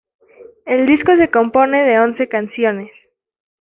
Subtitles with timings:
[0.65, 3.11] El disco se compone de once canciones.